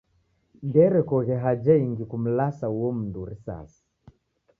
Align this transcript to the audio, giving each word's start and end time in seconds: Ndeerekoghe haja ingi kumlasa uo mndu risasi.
Ndeerekoghe 0.67 1.35
haja 1.43 1.73
ingi 1.83 2.03
kumlasa 2.11 2.65
uo 2.77 2.89
mndu 2.99 3.21
risasi. 3.29 3.83